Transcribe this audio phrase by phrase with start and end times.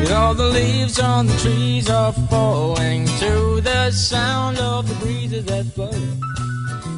[0.00, 5.44] You know the leaves on the trees are falling to the sound of the breezes
[5.46, 5.90] that blow.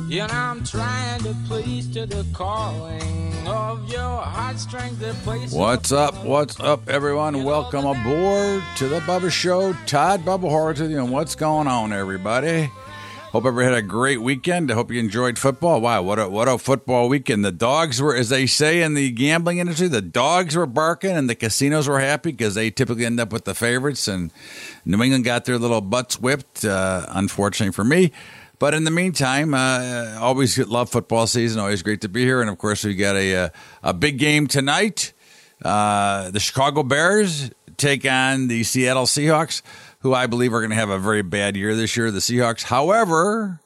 [0.08, 5.52] Know I'm trying to please to the calling of your heartstrings that place.
[5.52, 6.24] What's up?
[6.24, 7.44] What's up, everyone?
[7.44, 9.74] Welcome aboard to the Bubba Show.
[9.86, 10.48] Todd Bubba
[10.91, 12.70] you, and what's going on, everybody?
[13.32, 14.70] Hope everybody had a great weekend.
[14.70, 15.82] I hope you enjoyed football.
[15.82, 17.45] Wow, what a what a football weekend!
[17.45, 21.28] The dogs were, as they say in the gambling industry, the dogs were barking, and
[21.28, 24.09] the casinos were happy because they typically end up with the favorites.
[24.09, 24.33] And
[24.86, 26.64] New England got their little butts whipped.
[26.64, 28.12] Uh, unfortunately for me.
[28.58, 31.61] But in the meantime, uh, always love football season.
[31.61, 32.41] Always great to be here.
[32.41, 33.52] And of course, we got a a,
[33.83, 35.12] a big game tonight.
[35.62, 39.62] Uh, the Chicago Bears take on the Seattle Seahawks,
[40.00, 42.10] who I believe are going to have a very bad year this year.
[42.10, 43.60] The Seahawks, however.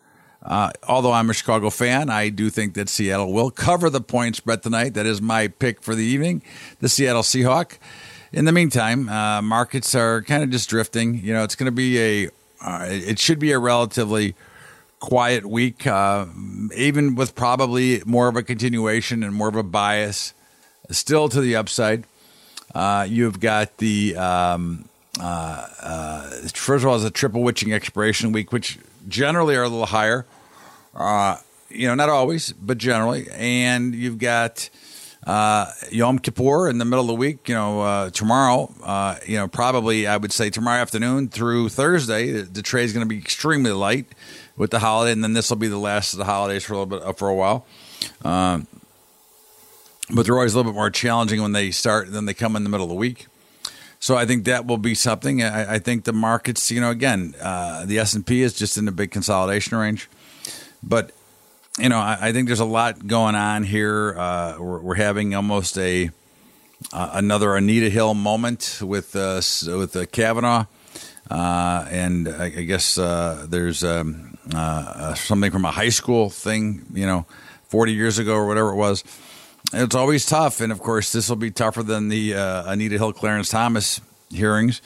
[0.45, 4.35] Uh, although I'm a Chicago fan, I do think that Seattle will cover the point
[4.35, 4.95] spread tonight.
[4.95, 6.43] That is my pick for the evening,
[6.81, 7.79] the Seattle Seahawk.
[8.33, 11.15] In the meantime, uh, markets are kind of just drifting.
[11.23, 12.31] You know, it's going to be a,
[12.61, 14.35] uh, it should be a relatively
[14.99, 16.27] quiet week, uh,
[16.75, 20.35] even with probably more of a continuation and more of a bias
[20.91, 22.05] still to the upside.
[22.75, 24.89] Uh, you've got the, um,
[25.21, 29.69] uh, uh first of all, it's a triple witching expiration week, which generally are a
[29.69, 30.27] little higher.
[30.95, 31.37] Uh,
[31.69, 33.27] you know, not always, but generally.
[33.33, 34.69] And you've got
[35.27, 37.49] uh, Yom Kippur in the middle of the week.
[37.49, 38.73] You know, uh, tomorrow.
[38.83, 42.93] Uh, you know, probably I would say tomorrow afternoon through Thursday, the, the trade is
[42.93, 44.07] going to be extremely light
[44.57, 46.79] with the holiday, and then this will be the last of the holidays for a
[46.79, 47.67] little bit for a while.
[48.25, 48.67] Um,
[50.11, 52.65] but they're always a little bit more challenging when they start than they come in
[52.65, 53.27] the middle of the week.
[54.03, 55.45] So I think that will be something.
[55.45, 58.77] I, I think the markets, you know, again, uh, the S and P is just
[58.77, 60.11] in a big consolidation range,
[60.83, 61.13] but
[61.79, 64.19] you know, I, I think there's a lot going on here.
[64.19, 66.11] Uh, we're, we're, having almost a
[66.93, 70.67] uh, another Anita Hill moment with uh, with Kavanaugh,
[71.31, 76.29] uh, and I, I guess uh, there's um, uh, uh, something from a high school
[76.29, 77.25] thing, you know,
[77.69, 79.05] 40 years ago or whatever it was.
[79.73, 80.61] It's always tough.
[80.61, 84.01] And of course, this will be tougher than the uh, Anita Hill Clarence Thomas
[84.31, 84.83] hearings.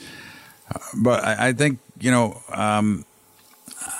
[0.95, 3.05] But I, I think, you know, um,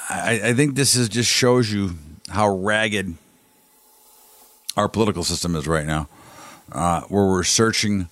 [0.09, 1.91] I, I think this is just shows you
[2.29, 3.15] how ragged
[4.75, 6.07] our political system is right now,
[6.71, 8.09] uh, where we're searching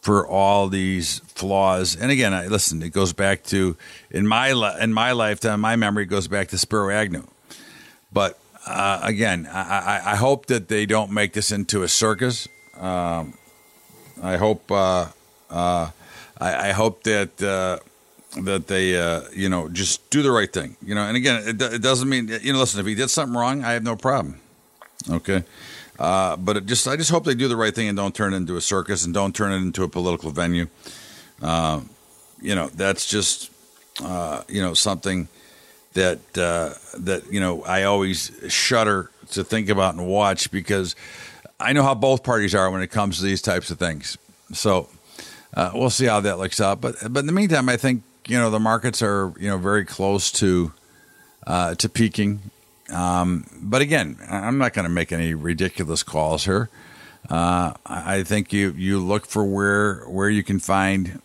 [0.00, 1.94] for all these flaws.
[1.94, 3.76] And again, I, listen, it goes back to
[4.10, 4.50] in my
[4.80, 7.26] in my lifetime, my memory goes back to Spiro Agnew.
[8.12, 12.46] But uh, again, I, I, hope that they don't make this into a circus.
[12.78, 13.34] Um,
[14.22, 15.06] I hope uh,
[15.48, 15.90] uh,
[16.38, 17.78] I, I, hope that uh,
[18.42, 20.76] that they uh, you know just do the right thing.
[20.82, 22.58] You know, and again, it, it doesn't mean you know.
[22.58, 24.40] Listen, if he did something wrong, I have no problem.
[25.08, 25.42] Okay.
[25.98, 28.36] Uh, but just I just hope they do the right thing and don't turn it
[28.36, 30.66] into a circus and don't turn it into a political venue.
[31.42, 33.50] You know, that's just
[34.00, 35.28] you know something
[35.94, 40.96] that uh, that you know I always shudder to think about and watch because
[41.58, 44.16] I know how both parties are when it comes to these types of things.
[44.52, 44.88] So
[45.54, 46.80] uh, we'll see how that looks out.
[46.80, 49.84] But but in the meantime, I think you know the markets are you know very
[49.84, 50.72] close to
[51.46, 52.40] uh, to peaking.
[52.92, 56.68] Um, but again, I'm not going to make any ridiculous calls here.
[57.28, 61.20] Uh, I think you you look for where where you can find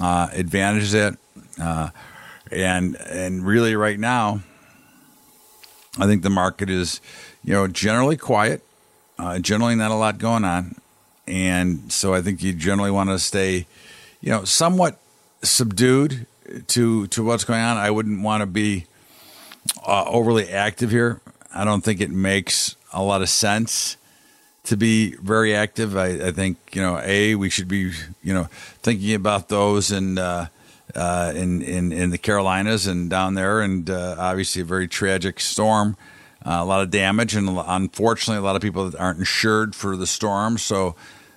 [0.00, 1.16] uh, advantages at,
[1.60, 1.90] uh,
[2.50, 4.40] and and really right now,
[5.98, 7.00] I think the market is
[7.44, 8.62] you know generally quiet,
[9.18, 10.76] uh, generally not a lot going on,
[11.26, 13.66] and so I think you generally want to stay
[14.20, 14.98] you know somewhat
[15.42, 16.26] subdued
[16.68, 17.76] to to what's going on.
[17.76, 18.86] I wouldn't want to be
[19.86, 21.20] uh, overly active here.
[21.54, 23.96] I don't think it makes a lot of sense
[24.64, 25.96] to be very active.
[25.96, 27.92] I, I think you know, a we should be
[28.22, 28.44] you know
[28.82, 30.46] thinking about those and uh,
[30.94, 35.40] uh, in, in in the Carolinas and down there, and uh, obviously a very tragic
[35.40, 35.96] storm.
[36.44, 39.94] Uh, a lot of damage, and unfortunately, a lot of people that aren't insured for
[39.94, 40.56] the storm.
[40.56, 40.96] So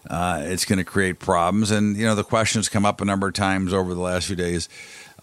[0.09, 1.71] uh, it's going to create problems.
[1.71, 4.35] And you know, the questions come up a number of times over the last few
[4.37, 4.69] days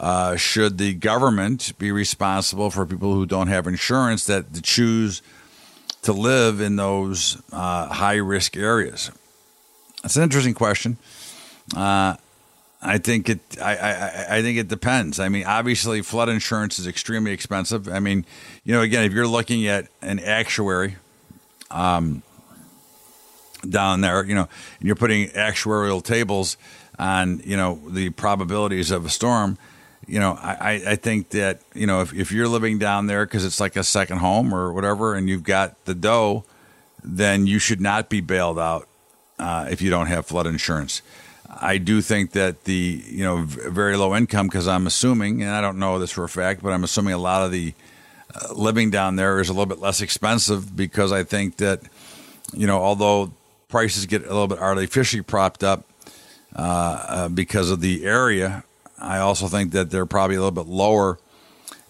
[0.00, 5.20] uh, should the government be responsible for people who don't have insurance that choose
[6.02, 9.10] to live in those uh, high risk areas?
[10.02, 10.96] That's an interesting question.
[12.82, 13.40] I think it.
[13.60, 15.20] I, I I think it depends.
[15.20, 17.88] I mean, obviously, flood insurance is extremely expensive.
[17.88, 18.24] I mean,
[18.64, 20.96] you know, again, if you're looking at an actuary,
[21.70, 22.22] um,
[23.68, 24.48] down there, you know,
[24.78, 26.56] and you're putting actuarial tables
[26.98, 29.58] on, you know, the probabilities of a storm.
[30.06, 33.44] You know, I, I think that you know if, if you're living down there because
[33.44, 36.44] it's like a second home or whatever, and you've got the dough,
[37.04, 38.88] then you should not be bailed out
[39.38, 41.02] uh, if you don't have flood insurance.
[41.58, 45.60] I do think that the you know very low income because I'm assuming, and I
[45.60, 47.74] don't know this for a fact, but I'm assuming a lot of the
[48.34, 51.80] uh, living down there is a little bit less expensive because I think that
[52.52, 53.32] you know although
[53.68, 55.84] prices get a little bit artificially propped up
[56.54, 58.64] uh, uh, because of the area,
[58.98, 61.18] I also think that they're probably a little bit lower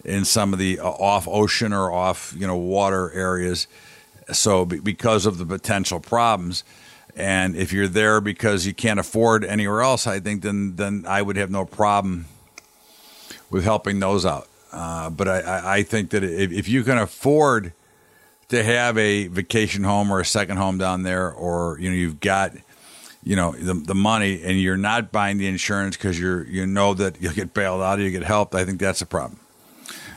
[0.03, 3.67] in some of the uh, off ocean or off you know water areas.
[4.31, 6.63] So because of the potential problems.
[7.15, 11.21] And if you're there because you can't afford anywhere else, I think then then I
[11.21, 12.25] would have no problem
[13.49, 14.47] with helping those out.
[14.71, 17.73] Uh, but I, I think that if, if you can afford
[18.47, 22.19] to have a vacation home or a second home down there, or you know you've
[22.19, 22.53] got
[23.23, 26.93] you know the, the money and you're not buying the insurance because you're you know
[26.93, 29.39] that you'll get bailed out or you get helped, I think that's a problem.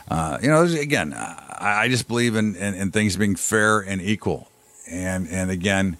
[0.07, 4.01] Uh, you know, again, I, I just believe in, in, in things being fair and
[4.01, 4.49] equal,
[4.89, 5.97] and and again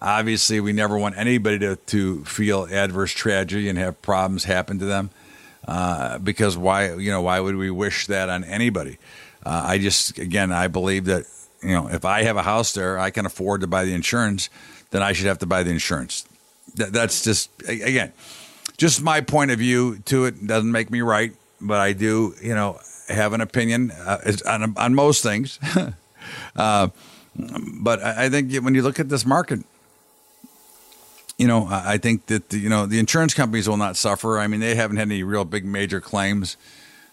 [0.00, 4.84] Obviously, we never want anybody to, to feel adverse tragedy and have problems happen to
[4.84, 5.10] them.
[5.66, 8.98] Uh, because why, you know, why would we wish that on anybody?
[9.44, 11.24] Uh, I just, again, I believe that,
[11.62, 14.48] you know, if I have a house there, I can afford to buy the insurance,
[14.90, 16.24] then I should have to buy the insurance.
[16.76, 18.12] That, that's just, again,
[18.76, 20.46] just my point of view to it.
[20.46, 22.78] Doesn't make me right, but I do, you know,
[23.08, 25.58] have an opinion uh, on, on most things.
[26.56, 26.88] uh,
[27.80, 29.60] but I think when you look at this market,
[31.38, 34.38] you know, I think that the, you know the insurance companies will not suffer.
[34.38, 36.56] I mean, they haven't had any real big major claims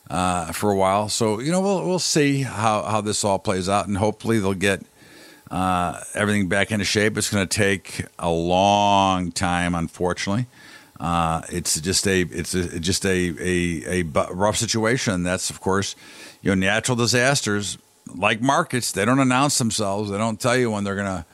[0.10, 3.68] uh, for a while, so you know we'll we'll see how how this all plays
[3.68, 4.82] out, and hopefully they'll get
[5.52, 7.18] uh, everything back into shape.
[7.18, 10.48] It's going to take a long time, unfortunately.
[11.00, 15.24] Uh, it's just a it's a, just a, a a rough situation.
[15.24, 15.98] That's of course,
[16.42, 17.78] you know, natural disasters
[18.16, 18.94] like markets.
[18.94, 20.12] They don't announce themselves.
[20.12, 21.26] They don't tell you when they're going to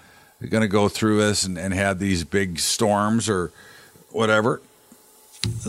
[0.48, 3.52] going to go through this and, and have these big storms or
[4.12, 4.62] whatever.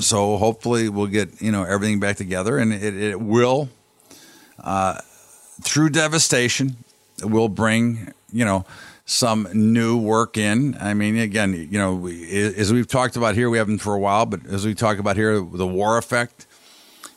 [0.00, 3.69] So hopefully we'll get you know everything back together, and it, it will
[4.62, 5.00] uh,
[5.62, 6.76] through devastation
[7.22, 8.64] will bring you know
[9.06, 10.76] some new work in.
[10.81, 14.26] I mean, again, you know, as we've talked about here, we haven't for a while,
[14.26, 16.46] but as we talk about here, the war effect.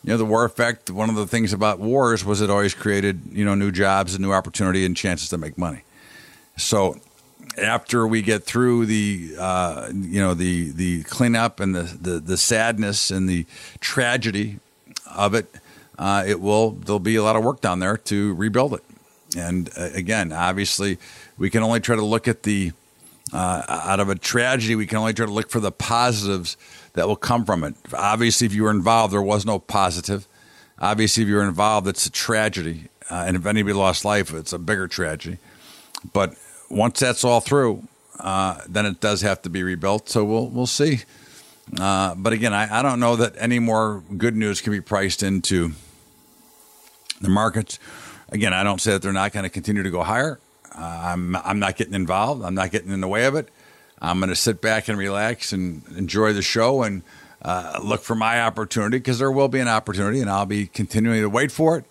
[0.03, 0.91] You know, the war effect.
[0.91, 4.23] One of the things about wars was it always created you know new jobs and
[4.23, 5.83] new opportunity and chances to make money.
[6.57, 7.00] So
[7.57, 12.38] after we get through the uh, you know the the cleanup and the, the, the
[12.38, 13.45] sadness and the
[13.79, 14.59] tragedy
[15.15, 15.47] of it,
[15.97, 18.83] uh, it will there'll be a lot of work down there to rebuild it.
[19.38, 20.97] And uh, again, obviously,
[21.38, 22.71] we can only try to look at the
[23.31, 24.75] uh, out of a tragedy.
[24.75, 26.57] We can only try to look for the positives
[26.94, 27.75] that will come from it.
[27.94, 30.27] Obviously, if you were involved, there was no positive.
[30.79, 32.89] Obviously, if you were involved, it's a tragedy.
[33.09, 35.38] Uh, and if anybody lost life, it's a bigger tragedy.
[36.13, 36.35] But
[36.74, 37.88] once that's all through,
[38.20, 40.10] uh, then it does have to be rebuilt.
[40.10, 41.02] So we'll we'll see.
[41.80, 45.24] Uh, but again, I, I don't know that any more good news can be priced
[45.24, 45.72] into
[47.22, 47.80] the markets.
[48.30, 50.39] Again, I don't say that they're not going to continue to go higher.
[50.75, 52.44] Uh, I'm I'm not getting involved.
[52.44, 53.50] I'm not getting in the way of it.
[54.01, 57.03] I'm going to sit back and relax and enjoy the show and
[57.42, 61.22] uh, look for my opportunity because there will be an opportunity, and I'll be continuing
[61.22, 61.86] to wait for it.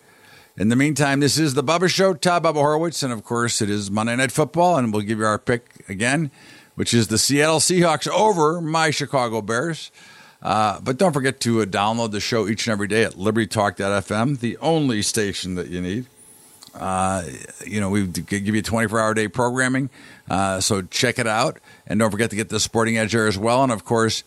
[0.63, 3.69] In the meantime, this is the Bubba Show, Todd Bubba Horowitz, and of course, it
[3.69, 6.31] is Monday Night Football, and we'll give you our pick again,
[6.77, 9.91] which is the Seattle Seahawks over my Chicago Bears.
[10.41, 14.39] Uh, but don't forget to uh, download the show each and every day at LibertyTalk.fm,
[14.39, 16.07] the only station that you need.
[16.77, 17.25] Uh,
[17.67, 19.91] you know, we give you 24 hour day programming,
[20.31, 21.59] uh, so check it out.
[21.89, 23.65] And don't forget to get the Sporting Edge there as well.
[23.65, 24.23] And of course,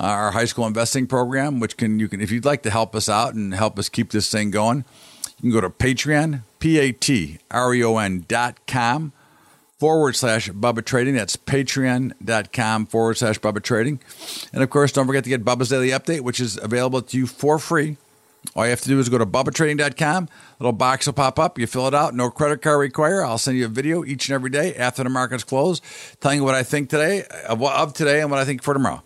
[0.00, 3.08] our high school investing program, which can you can if you'd like to help us
[3.08, 4.84] out and help us keep this thing going
[5.46, 9.12] you can go to Patreon, P A T R E O N dot com
[9.78, 11.14] forward slash Bubba Trading.
[11.14, 14.00] That's patreon.com forward slash Bubba Trading.
[14.52, 17.26] And of course, don't forget to get Bubba's Daily Update, which is available to you
[17.26, 17.96] for free.
[18.54, 20.28] All you have to do is go to BubbaTrading.com.
[20.60, 21.58] Little box will pop up.
[21.58, 22.14] You fill it out.
[22.14, 23.24] No credit card required.
[23.24, 25.80] I'll send you a video each and every day after the markets close,
[26.20, 29.02] telling you what I think today of, today and what I think for tomorrow.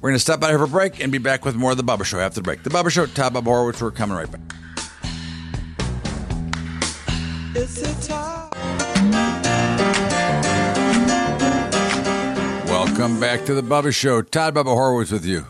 [0.00, 1.76] We're going to step out here for a break and be back with more of
[1.76, 2.62] the Bubba Show after the break.
[2.62, 3.82] The Bubba Show, Todd Bubba Horowitz.
[3.82, 4.40] We're coming right back.
[12.66, 14.22] Welcome back to the Bubba Show.
[14.22, 15.46] Todd Bubba Horowitz with you.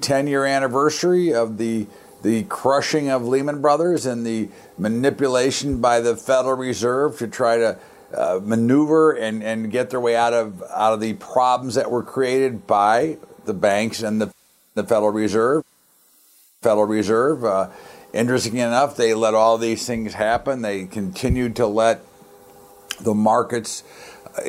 [0.00, 1.86] 10 year anniversary of the
[2.22, 7.78] the crushing of Lehman Brothers and the manipulation by the Federal Reserve to try to
[8.12, 12.02] uh, maneuver and, and get their way out of out of the problems that were
[12.02, 14.32] created by the banks and the,
[14.74, 15.64] the Federal Reserve.
[16.60, 17.44] Federal Reserve.
[17.44, 17.70] Uh,
[18.12, 20.62] interestingly enough, they let all these things happen.
[20.62, 22.04] They continued to let
[23.00, 23.82] the markets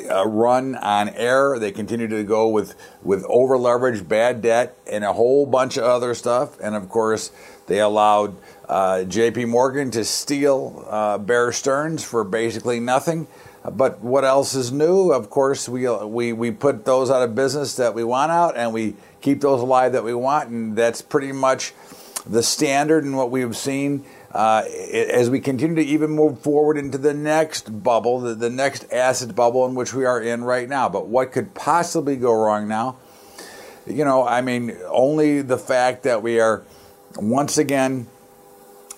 [0.10, 1.58] uh, run on air.
[1.58, 5.84] They continued to go with with over leverage, bad debt, and a whole bunch of
[5.84, 6.60] other stuff.
[6.60, 7.32] And of course,
[7.68, 8.36] they allowed
[8.70, 9.46] uh, J.P.
[9.46, 13.27] Morgan to steal uh, Bear Stearns for basically nothing.
[13.70, 15.12] But what else is new?
[15.12, 18.74] Of course, we we we put those out of business that we want out, and
[18.74, 21.74] we keep those alive that we want, and that's pretty much
[22.25, 26.97] the standard and what we've seen uh, as we continue to even move forward into
[26.97, 30.87] the next bubble, the, the next asset bubble in which we are in right now.
[30.87, 32.97] But what could possibly go wrong now?
[33.85, 36.63] You know, I mean, only the fact that we are
[37.17, 38.07] once again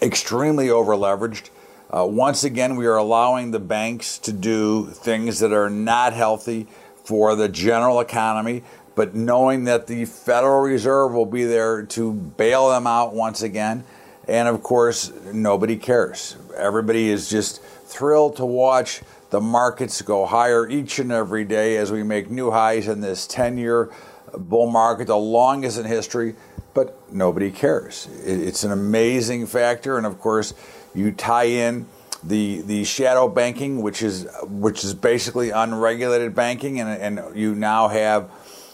[0.01, 1.49] extremely over leveraged.
[1.89, 6.67] Uh, once again, we are allowing the banks to do things that are not healthy
[7.03, 8.63] for the general economy,
[8.95, 13.83] but knowing that the Federal Reserve will be there to bail them out once again.
[14.27, 16.37] And of course, nobody cares.
[16.55, 21.91] Everybody is just thrilled to watch the markets go higher each and every day as
[21.91, 23.91] we make new highs in this 10 year
[24.37, 26.35] bull market, the longest in history,
[26.73, 28.07] but nobody cares.
[28.23, 29.97] It's an amazing factor.
[29.97, 30.53] And of course,
[30.93, 31.87] you tie in
[32.23, 37.87] the the shadow banking, which is which is basically unregulated banking, and, and you now
[37.87, 38.29] have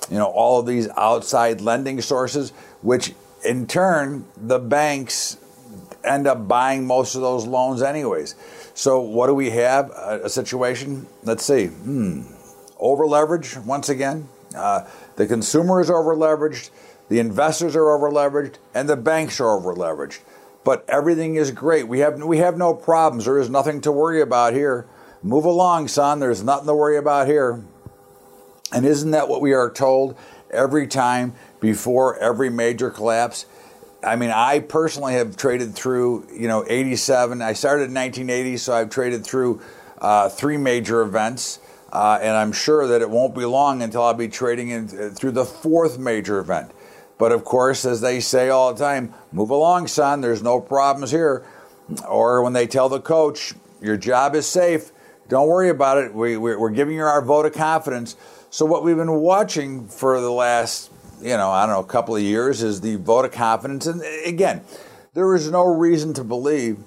[0.09, 2.51] you know all of these outside lending sources,
[2.81, 3.13] which
[3.45, 5.37] in turn, the banks
[6.03, 8.35] end up buying most of those loans anyways.
[8.73, 9.89] So what do we have?
[9.91, 11.07] A, a situation.
[11.23, 11.67] Let's see.
[11.67, 12.23] Hmm.
[12.79, 14.29] Over leverage once again.
[14.55, 16.69] Uh, the consumer is over leveraged.
[17.09, 20.19] The investors are over leveraged, and the banks are over leveraged.
[20.63, 21.87] But everything is great.
[21.87, 23.25] We have we have no problems.
[23.25, 24.85] There is nothing to worry about here.
[25.21, 26.19] Move along, son.
[26.19, 27.63] There's nothing to worry about here.
[28.71, 30.17] And isn't that what we are told
[30.51, 33.45] every time before every major collapse?
[34.03, 37.41] I mean, I personally have traded through, you know, 87.
[37.41, 39.61] I started in 1980, so I've traded through
[39.99, 41.59] uh, three major events.
[41.91, 45.09] Uh, and I'm sure that it won't be long until I'll be trading in, uh,
[45.09, 46.71] through the fourth major event.
[47.17, 51.11] But of course, as they say all the time, move along, son, there's no problems
[51.11, 51.45] here.
[52.07, 54.91] Or when they tell the coach, your job is safe,
[55.27, 58.15] don't worry about it, we, we're giving you our vote of confidence.
[58.51, 60.91] So, what we've been watching for the last
[61.21, 63.87] you know, I don't know, a couple of years is the vote of confidence.
[63.87, 64.61] And again,
[65.13, 66.79] there is no reason to believe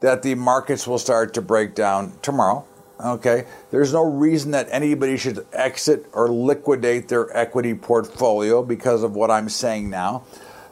[0.00, 2.64] that the markets will start to break down tomorrow.
[3.04, 9.16] Okay, there's no reason that anybody should exit or liquidate their equity portfolio because of
[9.16, 10.24] what I'm saying now.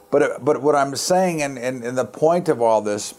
[0.09, 3.13] But but what I'm saying, and, and, and the point of all this,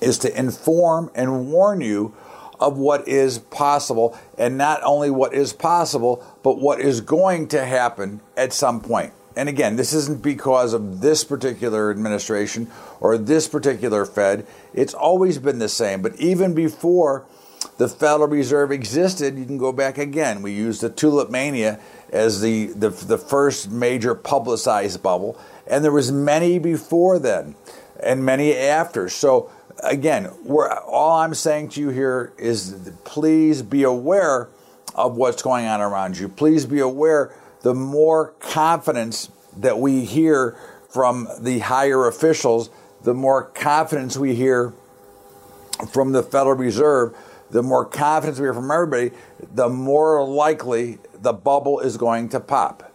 [0.00, 2.14] is to inform and warn you
[2.62, 7.64] of what is possible, and not only what is possible, but what is going to
[7.64, 9.12] happen at some point.
[9.34, 14.46] And again, this isn't because of this particular administration or this particular Fed.
[14.74, 16.02] It's always been the same.
[16.02, 17.24] But even before
[17.78, 20.42] the Federal Reserve existed, you can go back again.
[20.42, 25.92] We used the tulip mania as the, the, the first major publicized bubble, and there
[25.92, 27.54] was many before then
[28.02, 29.08] and many after.
[29.08, 29.50] So
[29.82, 34.48] again, all I'm saying to you here is please be aware
[34.94, 36.28] of what's going on around you.
[36.28, 40.56] Please be aware the more confidence that we hear
[40.88, 42.70] from the higher officials,
[43.02, 44.72] the more confidence we hear
[45.90, 47.16] from the Federal Reserve,
[47.50, 49.10] the more confidence we hear from everybody,
[49.54, 52.92] the more likely the bubble is going to pop.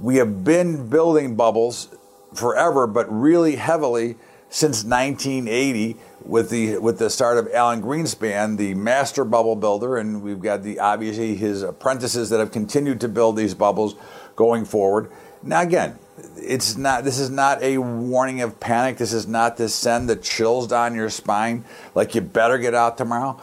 [0.00, 1.88] We have been building bubbles
[2.34, 4.16] forever, but really heavily
[4.50, 10.22] since 1980 with the with the start of Alan Greenspan, the master bubble builder, and
[10.22, 13.94] we've got the obviously his apprentices that have continued to build these bubbles
[14.36, 15.10] going forward.
[15.42, 15.98] Now again,
[16.36, 18.98] it's not this is not a warning of panic.
[18.98, 21.64] This is not to send the chills down your spine
[21.94, 23.40] like you better get out tomorrow.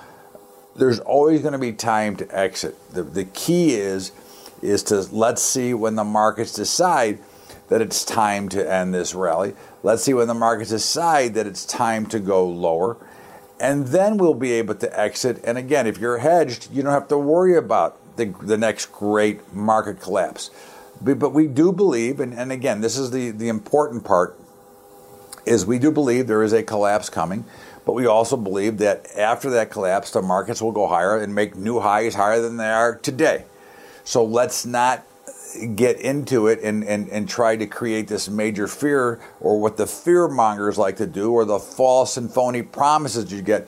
[0.76, 2.76] There's always going to be time to exit.
[2.92, 4.12] The the key is
[4.62, 7.20] is to let's see when the markets decide
[7.70, 9.54] that it's time to end this rally.
[9.86, 12.98] Let's see when the markets decide that it's time to go lower.
[13.60, 15.40] And then we'll be able to exit.
[15.44, 19.54] And again, if you're hedged, you don't have to worry about the, the next great
[19.54, 20.50] market collapse.
[21.00, 24.40] But we do believe, and, and again, this is the, the important part,
[25.46, 27.46] is we do believe there is a collapse coming.
[27.86, 31.56] But we also believe that after that collapse, the markets will go higher and make
[31.56, 33.46] new highs higher than they are today.
[34.04, 35.06] So let's not
[35.76, 39.88] get into it and, and, and try to create this major fear or what the
[39.88, 43.68] fear mongers like to do or the false and phony promises you get.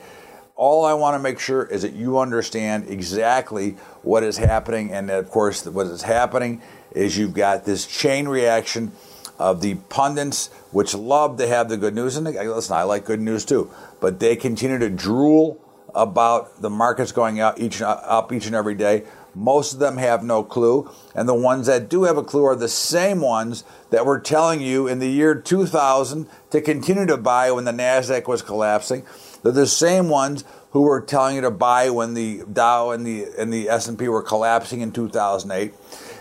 [0.54, 4.92] All I want to make sure is that you understand exactly what is happening.
[4.92, 8.92] And of course, what is happening is you've got this chain reaction
[9.38, 12.16] of the pundits, which love to have the good news.
[12.16, 15.60] And uh, listen, I like good news too, but they continue to drool
[15.94, 19.04] about the markets going up each, up each and every day.
[19.38, 20.90] Most of them have no clue.
[21.14, 24.60] And the ones that do have a clue are the same ones that were telling
[24.60, 29.06] you in the year 2000 to continue to buy when the NASDAQ was collapsing.
[29.42, 30.42] They're the same ones
[30.72, 34.22] who were telling you to buy when the Dow and the, and the S&P were
[34.22, 35.72] collapsing in 2008.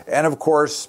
[0.08, 0.88] And of course,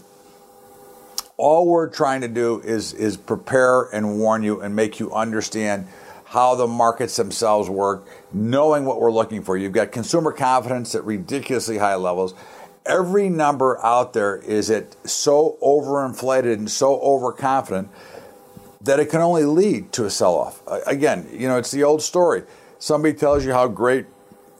[1.39, 5.87] all we're trying to do is, is prepare and warn you and make you understand
[6.29, 9.57] how the markets themselves work, knowing what we're looking for.
[9.57, 12.35] You've got consumer confidence at ridiculously high levels.
[12.85, 17.89] Every number out there is at so overinflated and so overconfident
[18.83, 20.63] that it can only lead to a sell off.
[20.87, 22.43] Again, you know, it's the old story.
[22.79, 24.07] Somebody tells you how great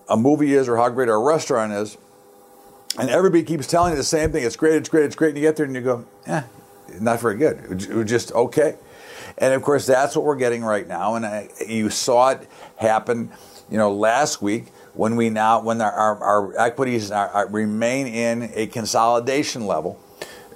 [0.09, 1.99] a movie is or how great a restaurant is,
[2.99, 4.43] and everybody keeps telling you the same thing.
[4.43, 5.29] It's great, it's great, it's great.
[5.29, 6.43] And you get there and you go, eh,
[6.99, 7.59] not very good.
[7.71, 8.77] It was just okay.
[9.39, 11.15] And of course, that's what we're getting right now.
[11.15, 13.31] And I, you saw it happen,
[13.71, 18.51] you know, last week when we now when our, our, our equities are, remain in
[18.55, 20.01] a consolidation level.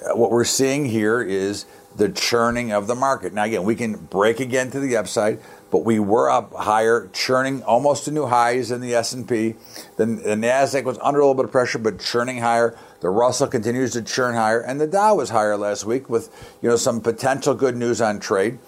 [0.05, 1.65] Uh, what we're seeing here is
[1.97, 3.33] the churning of the market.
[3.33, 7.63] Now, again, we can break again to the upside, but we were up higher, churning
[7.63, 9.55] almost to new highs in the S&P.
[9.97, 12.77] The, the Nasdaq was under a little bit of pressure, but churning higher.
[13.03, 16.31] The Russell continues to churn higher, and the Dow was higher last week with
[16.63, 18.61] you know some potential good news on trade.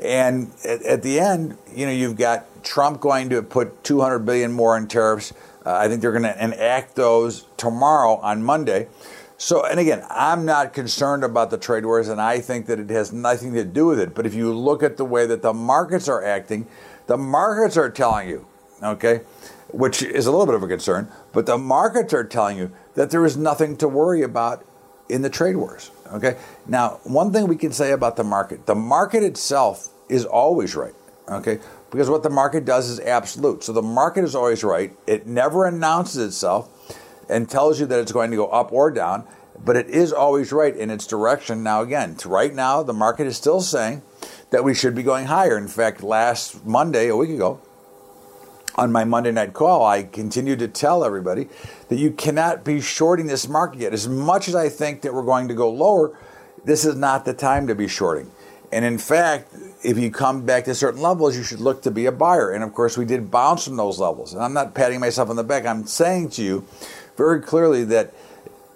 [0.00, 4.50] And at, at the end, you know, you've got Trump going to put 200 billion
[4.50, 5.34] more in tariffs.
[5.64, 8.88] Uh, I think they're going to enact those tomorrow on Monday.
[9.36, 12.88] So, and again, I'm not concerned about the trade wars, and I think that it
[12.88, 14.14] has nothing to do with it.
[14.14, 16.66] But if you look at the way that the markets are acting,
[17.08, 18.46] the markets are telling you,
[18.82, 19.20] okay,
[19.68, 23.10] which is a little bit of a concern, but the markets are telling you that
[23.10, 24.64] there is nothing to worry about
[25.08, 25.90] in the trade wars.
[26.12, 26.36] Okay.
[26.66, 30.94] Now, one thing we can say about the market the market itself is always right.
[31.28, 31.58] Okay.
[31.90, 33.62] Because what the market does is absolute.
[33.64, 34.92] So the market is always right.
[35.06, 36.70] It never announces itself
[37.28, 39.26] and tells you that it's going to go up or down,
[39.62, 41.62] but it is always right in its direction.
[41.62, 44.02] Now, again, right now, the market is still saying
[44.50, 45.56] that we should be going higher.
[45.56, 47.60] In fact, last Monday, a week ago,
[48.74, 51.48] on my Monday night call, I continued to tell everybody
[51.88, 53.92] that you cannot be shorting this market yet.
[53.92, 56.16] As much as I think that we're going to go lower,
[56.64, 58.30] this is not the time to be shorting.
[58.72, 59.54] And in fact,
[59.84, 62.50] if you come back to certain levels, you should look to be a buyer.
[62.50, 64.32] And of course, we did bounce from those levels.
[64.32, 65.66] And I'm not patting myself on the back.
[65.66, 66.66] I'm saying to you
[67.16, 68.14] very clearly that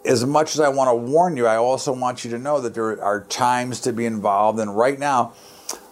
[0.04, 2.74] as much as I want to warn you, I also want you to know that
[2.74, 4.59] there are times to be involved.
[4.59, 5.32] And right now,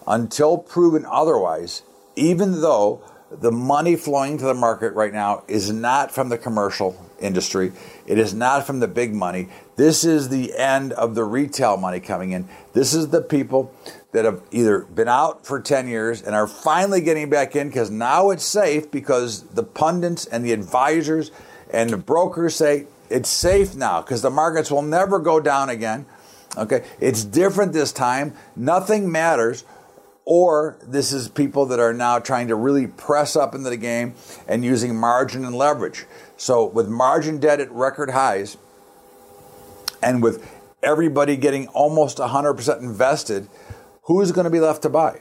[0.06, 1.82] until proven otherwise,
[2.14, 3.02] even though
[3.40, 7.72] the money flowing to the market right now is not from the commercial industry.
[8.06, 9.48] It is not from the big money.
[9.76, 12.48] This is the end of the retail money coming in.
[12.72, 13.74] This is the people
[14.12, 17.90] that have either been out for 10 years and are finally getting back in because
[17.90, 21.30] now it's safe because the pundits and the advisors
[21.72, 26.06] and the brokers say it's safe now because the markets will never go down again.
[26.56, 28.32] Okay, it's different this time.
[28.54, 29.64] Nothing matters
[30.24, 34.14] or this is people that are now trying to really press up into the game
[34.48, 36.06] and using margin and leverage.
[36.36, 38.56] So, with margin debt at record highs
[40.02, 40.50] and with
[40.82, 43.48] everybody getting almost 100% invested,
[44.02, 45.20] who's going to be left to buy?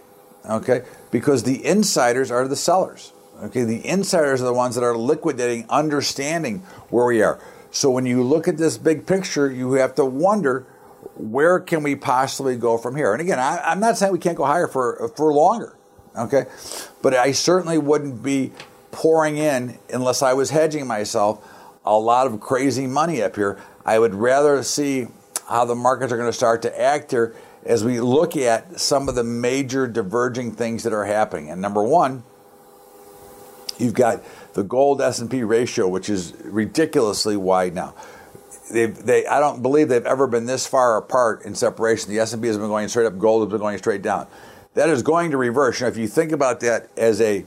[0.50, 0.84] Okay?
[1.12, 3.12] Because the insiders are the sellers.
[3.44, 3.64] Okay?
[3.64, 7.40] The insiders are the ones that are liquidating, understanding where we are.
[7.72, 10.66] So, when you look at this big picture, you have to wonder
[11.16, 13.14] where can we possibly go from here?
[13.14, 15.76] And again, I, am not saying we can't go higher for for longer,
[16.18, 16.46] okay,
[17.02, 18.52] but I certainly wouldn't be
[18.92, 21.46] pouring in unless I was hedging myself
[21.86, 23.60] a lot of crazy money up here.
[23.86, 25.08] I would rather see
[25.50, 29.10] how the markets are going to start to act here as we look at some
[29.10, 31.50] of the major diverging things that are happening.
[31.50, 32.24] And number one,
[33.78, 34.24] you've got
[34.54, 37.94] the gold S&P ratio, which is ridiculously wide now
[38.72, 42.10] they they I don't believe they've ever been this far apart in separation.
[42.12, 44.28] The S and P has been going straight up, gold has been going straight down.
[44.74, 45.82] That is going to reverse.
[45.82, 47.46] Now, if you think about that as a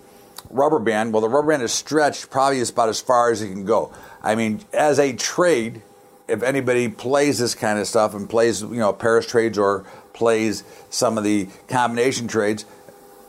[0.50, 3.64] rubber band, well, the rubber band is stretched probably about as far as it can
[3.64, 3.92] go.
[4.22, 5.82] I mean, as a trade,
[6.28, 10.64] if anybody plays this kind of stuff and plays, you know, pairs trades or plays
[10.90, 12.64] some of the combination trades,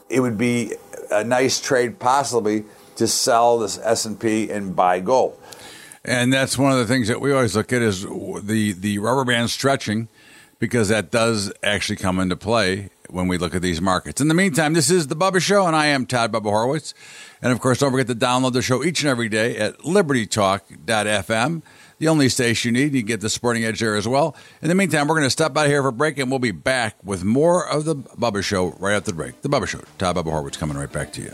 [0.09, 0.73] it would be
[1.11, 5.37] a nice trade possibly to sell this S&P and buy gold.
[6.07, 9.25] And that's one of the things that we always look at is the the rubber
[9.25, 10.07] band stretching,
[10.57, 14.21] because that does actually come into play when we look at these markets.
[14.21, 16.93] In the meantime, this is the Bubba Show, and I am Todd Bubba Horowitz.
[17.41, 21.61] And of course, don't forget to download the show each and every day at libertytalk.fm,
[21.99, 22.93] the only station you need.
[22.95, 24.35] You get the sporting edge there as well.
[24.61, 26.51] In the meantime, we're going to step out here for a break, and we'll be
[26.51, 29.41] back with more of the Bubba Show right after the break.
[29.41, 31.33] The Bubba Show, Todd Bubba Horowitz coming right back to you.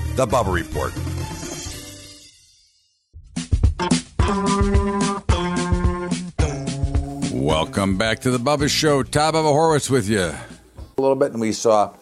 [0.15, 0.93] The Bubba Report.
[7.33, 9.03] Welcome back to the Bubba Show.
[9.03, 10.19] Todd Bubba Horowitz with you.
[10.19, 10.37] A
[10.97, 11.93] little bit, and we saw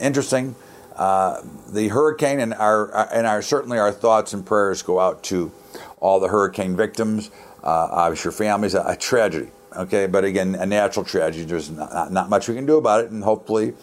[0.00, 0.56] interesting.
[0.96, 5.52] Uh, the hurricane and our and our certainly our thoughts and prayers go out to
[6.00, 7.30] all the hurricane victims,
[7.62, 8.74] uh, obviously your families.
[8.74, 11.44] A, a, tragedy, okay, but again, a natural tragedy.
[11.44, 13.74] There's not, not, much we can do about it, and hopefully,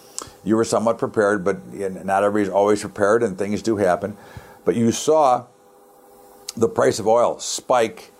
[0.43, 1.43] you were somewhat prepared.
[1.43, 4.17] But not everybody's always prepared, and things do happen.
[4.65, 5.45] But you saw
[6.55, 8.11] the price of oil spike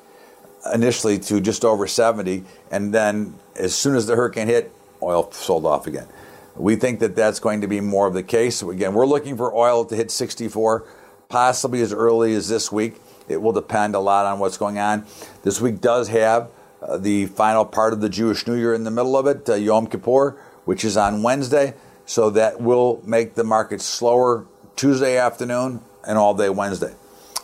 [0.74, 5.66] initially to just over 70, and then as soon as the hurricane hit, oil sold
[5.66, 6.08] off again.
[6.56, 8.62] We think that that's going to be more of the case.
[8.62, 10.86] Again, we're looking for oil to hit 64,
[11.30, 13.02] possibly as early as this week.
[13.28, 15.06] It will depend a lot on what's going on.
[15.44, 16.50] This week does have
[16.82, 19.56] uh, the final part of the Jewish New Year in the middle of it, uh,
[19.56, 21.74] Yom Kippur, which is on Wednesday.
[22.06, 26.94] So that will make the market slower Tuesday afternoon and all day Wednesday.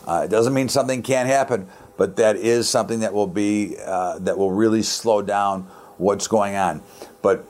[0.06, 4.18] Uh, it doesn't mean something can't happen, but that is something that will be uh,
[4.20, 5.62] that will really slow down
[5.98, 6.82] what's going on.
[7.22, 7.44] But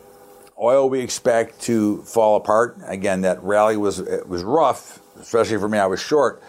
[0.61, 3.23] oil we expect to fall apart again.
[3.23, 5.79] That rally was it was rough, especially for me.
[5.79, 6.43] I was short,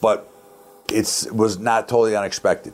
[0.00, 0.28] but
[0.90, 2.72] it was not totally unexpected.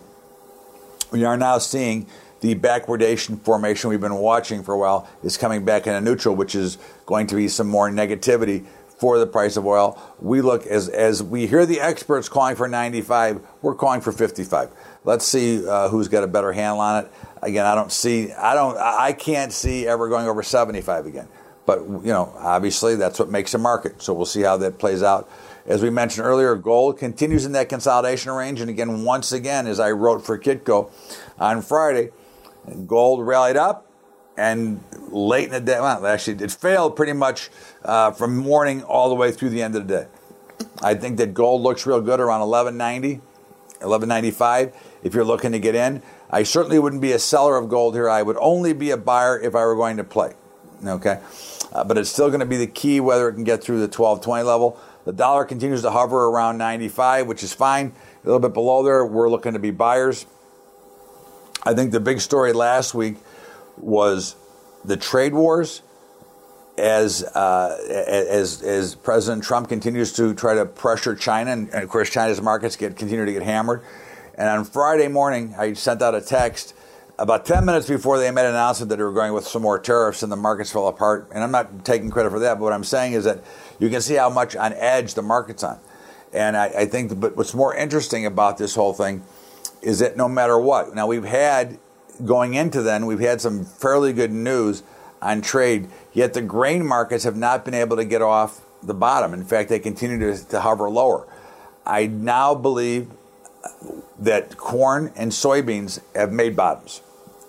[1.17, 2.07] We are now seeing
[2.41, 6.37] the backwardation formation we've been watching for a while is coming back in a neutral,
[6.37, 6.77] which is
[7.07, 8.67] going to be some more negativity
[8.99, 9.99] for the price of oil.
[10.21, 14.69] We look as as we hear the experts calling for 95, we're calling for 55.
[15.05, 17.13] Let's see uh, who's got a better handle on it.
[17.41, 21.29] Again, I don't see, I don't, I can't see ever going over 75 again.
[21.65, 24.03] But you know, obviously that's what makes a market.
[24.03, 25.31] So we'll see how that plays out.
[25.67, 29.81] As we mentioned earlier, gold continues in that consolidation range, and again, once again, as
[29.81, 30.91] I wrote for Kitco
[31.39, 32.11] on Friday,
[32.87, 33.91] gold rallied up
[34.37, 37.51] and late in the day, well, actually, it failed pretty much
[37.85, 40.07] uh, from morning all the way through the end of the day.
[40.83, 43.17] I think that gold looks real good around 1190,
[43.81, 44.75] 1195.
[45.03, 48.09] If you're looking to get in, I certainly wouldn't be a seller of gold here.
[48.09, 50.35] I would only be a buyer if I were going to play.
[50.85, 51.21] Okay,
[51.73, 53.89] uh, but it's still going to be the key whether it can get through the
[53.89, 54.79] 1220 level.
[55.07, 57.93] The dollar continues to hover around 95, which is fine.
[58.25, 60.27] A little bit below there, we're looking to be buyers.
[61.63, 63.15] I think the big story last week
[63.77, 64.35] was
[64.85, 65.83] the trade wars.
[66.77, 71.89] As uh, as as President Trump continues to try to pressure China, and, and of
[71.89, 73.83] course China's markets get continue to get hammered.
[74.35, 76.75] And on Friday morning, I sent out a text
[77.19, 79.79] about 10 minutes before they made an announcement that they were going with some more
[79.79, 81.29] tariffs and the markets fell apart.
[81.33, 83.43] And I'm not taking credit for that, but what I'm saying is that
[83.79, 85.79] you can see how much on edge the market's on.
[86.33, 89.23] And I, I think, but what's more interesting about this whole thing
[89.81, 91.79] is that no matter what, now we've had
[92.25, 94.83] going into then, we've had some fairly good news
[95.23, 99.33] on trade, yet the grain markets have not been able to get off the bottom.
[99.33, 101.27] In fact, they continue to, to hover lower.
[101.87, 103.09] I now believe
[104.19, 107.01] that corn and soybeans have made bottoms.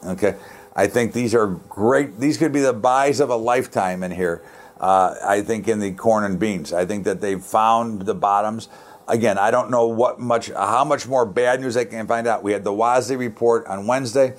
[0.07, 0.35] Okay.
[0.75, 2.19] I think these are great.
[2.19, 4.43] These could be the buys of a lifetime in here.
[4.79, 6.71] Uh, I think in the corn and beans.
[6.71, 8.69] I think that they've found the bottoms.
[9.07, 12.43] Again, I don't know what much, how much more bad news I can find out.
[12.43, 14.35] We had the WASDE report on Wednesday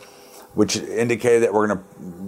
[0.58, 1.78] which indicated that we're going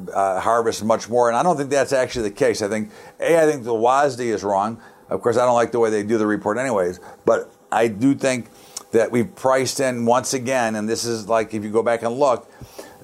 [0.07, 1.29] to uh, harvest much more.
[1.29, 2.63] And I don't think that's actually the case.
[2.63, 4.81] I think, A, I think the WASDE is wrong.
[5.09, 8.15] Of course, I don't like the way they do the report anyways, but I do
[8.15, 8.47] think
[8.93, 12.17] that we've priced in once again, and this is like if you go back and
[12.17, 12.49] look,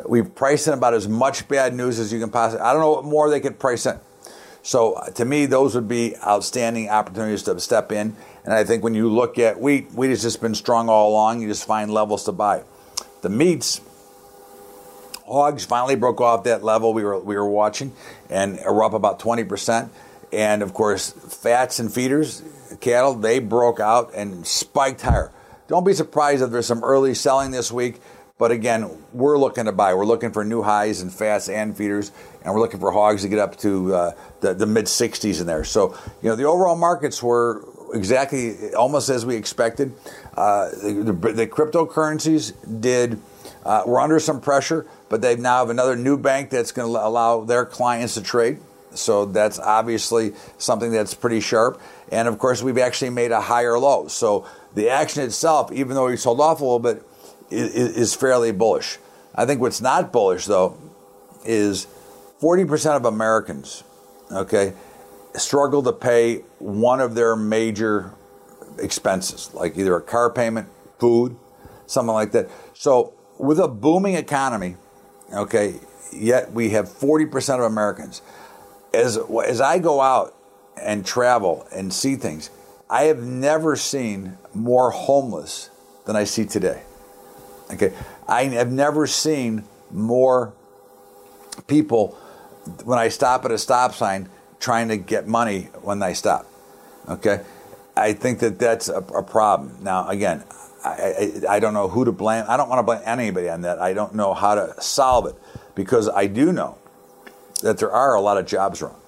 [0.07, 2.65] we've priced in about as much bad news as you can possibly.
[2.65, 3.99] I don't know what more they could price in.
[4.63, 8.17] So uh, to me, those would be outstanding opportunities to step in.
[8.45, 11.41] And I think when you look at wheat, wheat has just been strong all along.
[11.41, 12.65] You just find levels to buy.
[13.23, 13.81] The meats,
[15.27, 17.93] hogs finally broke off that level we were we were watching,
[18.29, 19.93] and are up about twenty percent.
[20.33, 22.43] And of course, fats and feeders,
[22.81, 25.31] cattle, they broke out and spiked higher.
[25.69, 28.01] Don't be surprised if there's some early selling this week.
[28.39, 29.95] But again, we're looking to buy.
[29.95, 33.29] We're looking for new highs and fats and feeders, and we're looking for hogs to
[33.29, 35.65] get up to uh, the, the mid 60s in there.
[35.65, 39.95] So, you know, the overall markets were exactly almost as we expected.
[40.37, 43.19] Uh, the, the, the, cryptocurrencies did
[43.65, 47.07] uh, were under some pressure, but they now have another new bank that's going to
[47.07, 48.59] allow their clients to trade.
[48.91, 51.81] So that's obviously something that's pretty sharp.
[52.13, 54.09] And of course, we've actually made a higher low.
[54.09, 57.03] So the action itself, even though we sold off a little bit,
[57.51, 58.99] is, is fairly bullish.
[59.35, 60.79] I think what's not bullish though
[61.45, 61.87] is
[62.41, 63.85] 40% of Americans,
[64.31, 64.75] okay,
[65.35, 68.13] struggle to pay one of their major
[68.79, 71.37] expenses, like either a car payment, food,
[71.87, 72.51] something like that.
[72.75, 74.77] So with a booming economy,
[75.33, 75.81] okay,
[76.13, 78.23] yet we have 40% of Americans.
[78.93, 80.35] As, as I go out
[80.81, 82.51] and travel and see things,
[82.89, 85.71] I have never seen more homeless
[86.07, 86.83] than I see today.
[87.71, 87.93] Okay,
[88.29, 90.53] I have never seen more
[91.67, 92.17] people
[92.85, 94.29] when I stop at a stop sign
[94.61, 96.47] trying to get money when they stop.
[97.09, 97.43] Okay,
[97.97, 99.79] I think that that's a, a problem.
[99.83, 100.45] Now, again,
[100.85, 100.89] I,
[101.49, 102.45] I, I, don't know who to blame.
[102.49, 103.79] I don't want to blame anybody on that.
[103.81, 105.35] I don't know how to solve it
[105.75, 106.79] because I do know
[107.63, 109.01] that there are a lot of jobs wrong.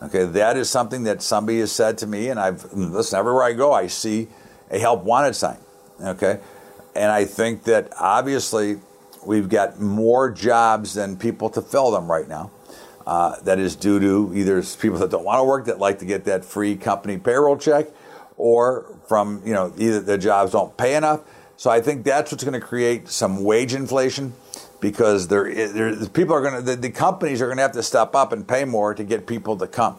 [0.00, 3.52] Okay, that is something that somebody has said to me, and I've listen everywhere I
[3.52, 3.72] go.
[3.72, 4.28] I see
[4.70, 5.58] a help wanted sign.
[6.00, 6.38] Okay,
[6.98, 8.78] and I think that obviously
[9.24, 12.50] we've got more jobs than people to fill them right now.
[13.06, 16.04] Uh, that is due to either people that don't want to work that like to
[16.04, 17.86] get that free company payroll check,
[18.36, 21.22] or from you know either the jobs don't pay enough.
[21.56, 24.34] So I think that's what's going to create some wage inflation
[24.80, 27.82] because there, there people are going to the, the companies are going to have to
[27.82, 29.96] step up and pay more to get people to come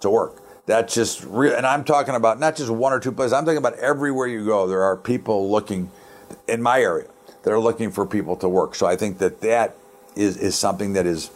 [0.00, 0.42] to work.
[0.66, 3.32] That's just real, and I'm talking about not just one or two places.
[3.32, 4.66] I'm talking about everywhere you go.
[4.66, 5.90] There are people looking
[6.48, 7.08] in my area
[7.42, 8.74] that are looking for people to work.
[8.74, 9.76] So I think that that
[10.16, 11.30] is is something that is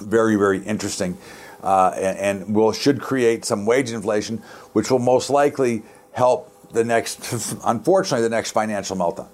[0.00, 1.18] very, very interesting,
[1.62, 4.38] uh, and, and, will should create some wage inflation,
[4.72, 5.82] which will most likely
[6.12, 7.32] help the next,
[7.64, 9.28] unfortunately, the next financial meltdown.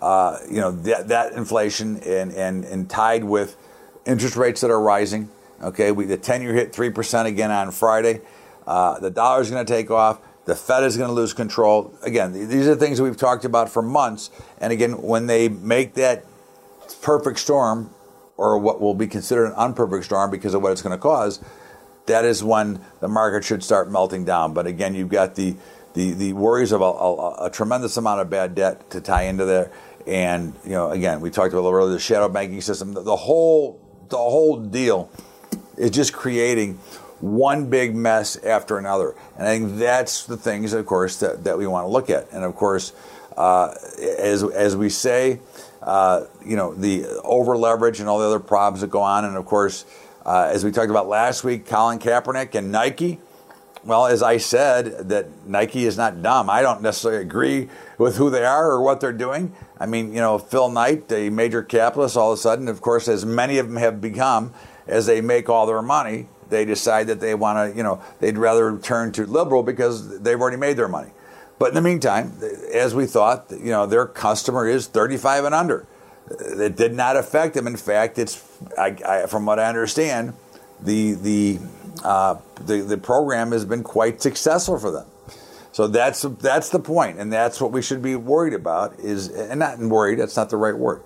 [0.00, 3.56] Uh, you know that, that inflation and, and and tied with
[4.06, 5.28] interest rates that are rising.
[5.60, 8.20] Okay, we, the ten-year hit three percent again on Friday.
[8.64, 10.20] Uh, the dollar is going to take off.
[10.48, 11.92] The Fed is going to lose control.
[12.02, 14.30] Again, these are things we've talked about for months.
[14.62, 16.24] And again, when they make that
[17.02, 17.90] perfect storm
[18.38, 21.40] or what will be considered an unperfect storm because of what it's going to cause,
[22.06, 24.54] that is when the market should start melting down.
[24.54, 25.54] But again, you've got the
[25.92, 29.44] the, the worries of a, a, a tremendous amount of bad debt to tie into
[29.44, 29.70] there,
[30.06, 32.94] and you know, again, we talked about earlier the shadow banking system.
[32.94, 35.10] The, the whole the whole deal
[35.76, 36.78] is just creating
[37.20, 41.58] one big mess after another, and I think that's the things, of course, that, that
[41.58, 42.30] we want to look at.
[42.32, 42.92] And of course,
[43.36, 43.74] uh,
[44.18, 45.40] as as we say,
[45.82, 49.24] uh, you know, the over leverage and all the other problems that go on.
[49.24, 49.84] And of course,
[50.26, 53.20] uh, as we talked about last week, Colin Kaepernick and Nike.
[53.84, 56.50] Well, as I said, that Nike is not dumb.
[56.50, 59.54] I don't necessarily agree with who they are or what they're doing.
[59.78, 63.06] I mean, you know, Phil Knight, a major capitalist, all of a sudden, of course,
[63.06, 64.52] as many of them have become,
[64.88, 68.38] as they make all their money, they decide that they want to, you know, they'd
[68.38, 71.10] rather turn to liberal because they've already made their money.
[71.58, 72.32] But in the meantime,
[72.72, 75.86] as we thought, you know, their customer is 35 and under.
[76.30, 77.66] It did not affect them.
[77.66, 78.42] In fact, it's
[78.76, 80.34] I, I, from what I understand,
[80.80, 81.58] the the,
[82.04, 85.06] uh, the the program has been quite successful for them.
[85.72, 88.98] So that's that's the point, and that's what we should be worried about.
[89.00, 90.18] Is and not worried.
[90.18, 91.02] That's not the right word.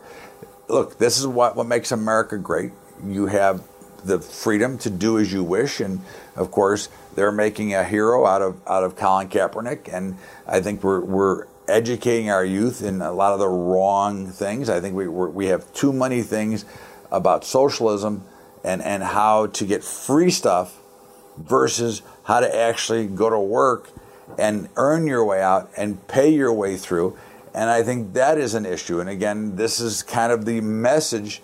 [0.68, 2.72] Look, this is what what makes America great.
[3.06, 3.62] You have
[4.04, 6.00] the freedom to do as you wish, and
[6.36, 10.82] of course, they're making a hero out of out of Colin Kaepernick, and I think
[10.82, 14.68] we're we're educating our youth in a lot of the wrong things.
[14.68, 16.64] I think we we have too many things
[17.10, 18.24] about socialism
[18.64, 20.78] and and how to get free stuff
[21.38, 23.90] versus how to actually go to work
[24.38, 27.16] and earn your way out and pay your way through.
[27.54, 29.00] And I think that is an issue.
[29.00, 31.42] And again, this is kind of the message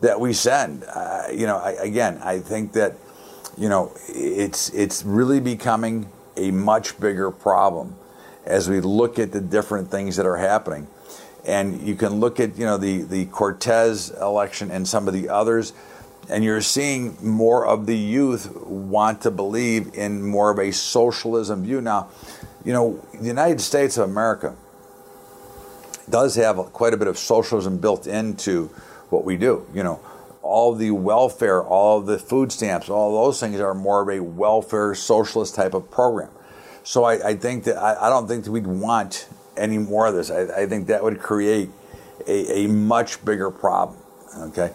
[0.00, 0.84] that we send.
[0.84, 2.94] Uh, you know, I, again, I think that
[3.56, 7.96] you know, it's it's really becoming a much bigger problem.
[8.44, 10.86] as we look at the different things that are happening.
[11.44, 15.28] And you can look at you know the the Cortez election and some of the
[15.28, 15.72] others,
[16.28, 21.64] and you're seeing more of the youth want to believe in more of a socialism
[21.64, 21.80] view.
[21.80, 22.08] Now,
[22.64, 24.54] you know, the United States of America
[26.08, 28.70] does have quite a bit of socialism built into
[29.10, 29.66] what we do.
[29.74, 30.00] You know,
[30.42, 34.94] all the welfare, all the food stamps, all those things are more of a welfare
[34.94, 36.30] socialist type of program.
[36.84, 40.14] So I, I think that I, I, don't think that we'd want any more of
[40.14, 40.30] this.
[40.30, 41.70] I, I think that would create
[42.28, 43.98] a, a, much bigger problem.
[44.38, 44.72] Okay,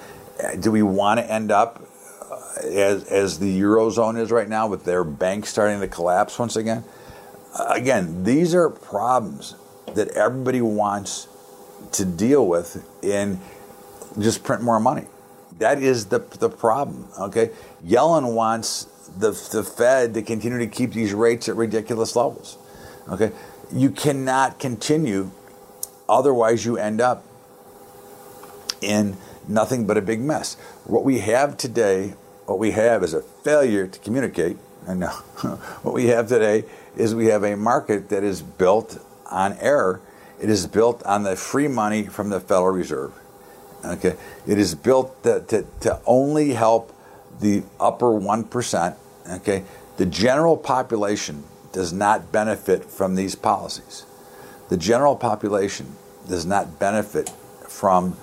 [0.59, 1.81] do we want to end up
[2.29, 6.57] uh, as as the eurozone is right now with their banks starting to collapse once
[6.57, 6.83] again?
[7.69, 9.55] Again, these are problems
[9.93, 11.27] that everybody wants
[11.93, 13.39] to deal with in
[14.19, 15.05] just print more money.
[15.59, 17.07] That is the the problem.
[17.19, 17.51] Okay,
[17.85, 18.85] Yellen wants
[19.17, 22.57] the the Fed to continue to keep these rates at ridiculous levels.
[23.09, 23.31] Okay,
[23.71, 25.31] you cannot continue,
[26.07, 27.25] otherwise you end up
[28.81, 30.55] in nothing but a big mess.
[30.85, 34.57] What we have today, what we have is a failure to communicate.
[34.87, 35.07] Know.
[35.83, 36.63] what we have today
[36.97, 40.01] is we have a market that is built on error.
[40.41, 43.13] It is built on the free money from the Federal Reserve.
[43.83, 44.15] Okay,
[44.47, 46.95] it is built to, to, to only help
[47.39, 48.95] the upper 1%.
[49.29, 49.63] Okay,
[49.97, 54.05] the general population does not benefit from these policies.
[54.69, 55.95] The general population
[56.27, 57.29] does not benefit
[57.67, 58.17] from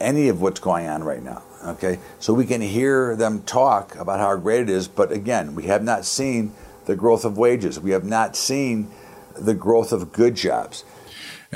[0.00, 1.42] any of what's going on right now.
[1.64, 5.64] Okay, so we can hear them talk about how great it is, but again, we
[5.64, 6.52] have not seen
[6.84, 7.80] the growth of wages.
[7.80, 8.90] We have not seen
[9.36, 10.84] the growth of good jobs.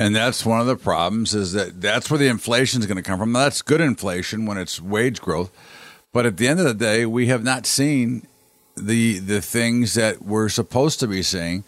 [0.00, 3.02] And that's one of the problems is that that's where the inflation is going to
[3.02, 3.34] come from.
[3.34, 5.52] That's good inflation when it's wage growth.
[6.10, 8.26] But at the end of the day, we have not seen
[8.74, 11.64] the the things that we're supposed to be seeing.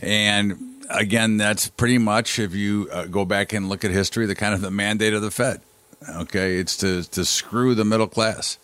[0.00, 4.36] And again, that's pretty much if you uh, go back and look at history, the
[4.36, 5.60] kind of the mandate of the Fed.
[6.08, 8.58] Okay, it's to to screw the middle class.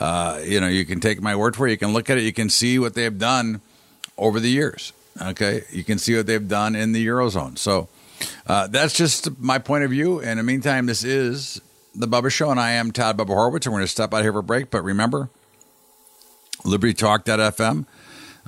[0.00, 1.72] Uh, you know, you can take my word for it.
[1.72, 2.22] You can look at it.
[2.22, 3.60] You can see what they have done
[4.16, 4.92] over the years.
[5.20, 7.58] Okay, you can see what they've done in the eurozone.
[7.58, 7.88] So
[8.46, 10.20] uh, that's just my point of view.
[10.20, 11.60] And In the meantime, this is
[11.94, 13.64] the Bubba Show, and I am Todd Bubba Horwitz.
[13.64, 14.70] And we're going to step out here for a break.
[14.70, 15.30] But remember,
[16.62, 17.86] LibertyTalk.fm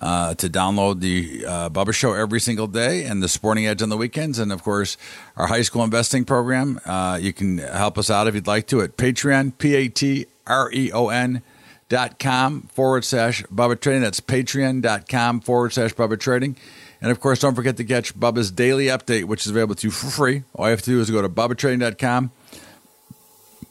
[0.01, 3.89] uh, to download the uh, Bubba Show every single day and the Sporting Edge on
[3.89, 4.39] the weekends.
[4.39, 4.97] And of course,
[5.37, 6.81] our high school investing program.
[6.85, 10.27] Uh, you can help us out if you'd like to at Patreon, P A T
[10.47, 11.43] R E O N
[11.89, 14.03] dot com forward slash Bubba Trading.
[14.03, 16.57] That's patreon.com forward slash Bubba Trading.
[17.01, 19.91] And of course, don't forget to catch Bubba's daily update, which is available to you
[19.91, 20.43] for free.
[20.55, 22.33] All you have to do is go to BubbaTrading.com.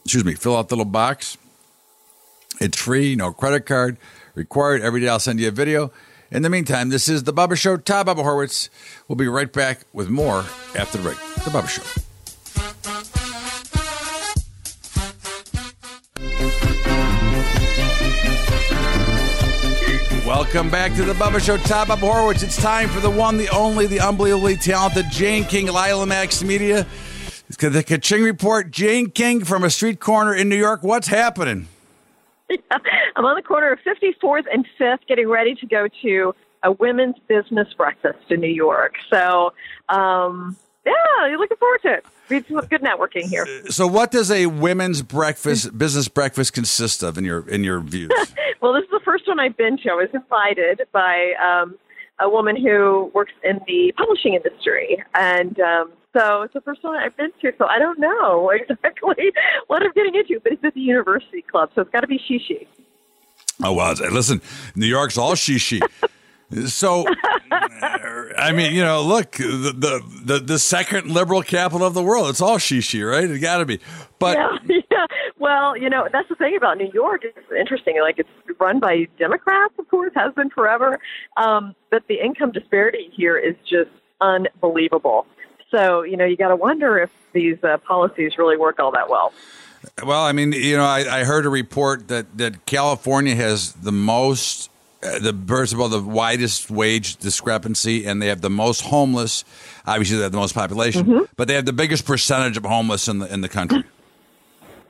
[0.03, 1.37] Excuse me, fill out the little box.
[2.61, 3.97] It's free, no credit card
[4.35, 4.81] required.
[4.81, 5.91] Every day I'll send you a video.
[6.31, 7.77] In the meantime, this is The Bubba Show.
[7.77, 8.69] Todd Bubba Horwitz.
[9.07, 11.17] We'll be right back with more after the break.
[11.43, 12.06] The Bubba Show.
[20.27, 21.55] Welcome back to the Bubba Show.
[21.55, 22.43] Todd Bubba Horwitz.
[22.43, 26.85] It's time for the one, the only, the unbelievably talented Jane King, Lila Max Media.
[27.47, 28.69] It's the Kaching Report.
[28.69, 30.83] Jane King from a street corner in New York.
[30.83, 31.69] What's happening?
[32.49, 37.15] I'm on the corner of 54th and 5th, getting ready to go to a women's
[37.29, 38.95] business breakfast in New York.
[39.09, 39.53] So,
[39.87, 42.05] um, yeah, you're looking forward to it.
[42.29, 43.45] We have some good networking here.
[43.69, 48.11] So, what does a women's breakfast, business breakfast, consist of in your in your views?
[48.61, 49.89] well, this is the first one I've been to.
[49.89, 51.77] I was invited by um,
[52.19, 56.95] a woman who works in the publishing industry, and um, so it's the first one
[56.95, 57.53] I've been to.
[57.57, 59.31] So I don't know exactly
[59.67, 62.19] what I'm getting into, but it's at the University Club, so it's got to be
[62.19, 62.67] shishi.
[63.63, 63.93] Oh wow!
[63.93, 64.41] listen,
[64.75, 65.81] New York's all shishi.
[66.67, 67.05] So,
[67.51, 72.29] I mean, you know, look, the, the, the the second liberal capital of the world.
[72.29, 73.29] It's all shishi, right?
[73.29, 73.81] It got to be.
[74.17, 74.57] But yeah,
[74.91, 75.05] yeah,
[75.37, 77.23] well, you know, that's the thing about New York.
[77.25, 77.99] It's interesting.
[78.01, 78.29] Like it's
[78.59, 80.99] run by Democrats, of course, has been forever.
[81.35, 85.27] Um, but the income disparity here is just unbelievable.
[85.69, 89.09] So, you know, you got to wonder if these uh, policies really work all that
[89.09, 89.33] well.
[90.03, 93.91] Well, I mean, you know, I, I heard a report that that California has the
[93.91, 94.71] most
[95.03, 99.43] uh, the first of all the widest wage discrepancy and they have the most homeless
[99.85, 101.23] obviously they have the most population mm-hmm.
[101.35, 103.83] but they have the biggest percentage of homeless in the in the country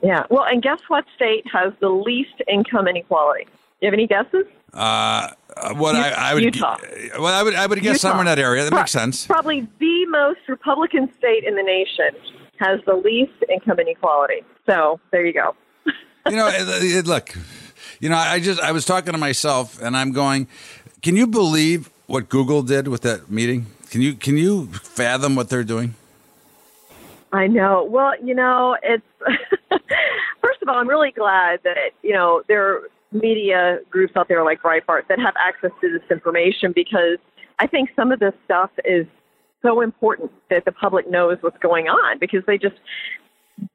[0.01, 3.51] yeah well and guess what state has the least income inequality do
[3.81, 5.29] you have any guesses uh,
[5.75, 6.77] what I, I, would Utah.
[7.17, 8.09] Well, I would I would guess Utah.
[8.09, 8.63] somewhere in that area.
[8.63, 9.25] That Pro- makes sense.
[9.25, 12.11] Probably the most Republican state in the nation
[12.59, 14.43] has the least income inequality.
[14.65, 15.55] So there you go.
[16.27, 17.33] you know, it, it, look,
[17.99, 20.47] you know, I just I was talking to myself, and I'm going,
[21.01, 23.67] can you believe what Google did with that meeting?
[23.89, 25.95] Can you can you fathom what they're doing?
[27.31, 27.83] I know.
[27.83, 29.03] Well, you know, it's
[30.41, 32.81] first of all, I'm really glad that you know there are
[33.11, 37.17] media groups out there like Breitbart that have access to this information because
[37.59, 39.05] I think some of this stuff is
[39.61, 42.75] so important that the public knows what's going on because they just